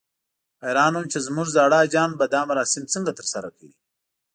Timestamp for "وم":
0.95-1.05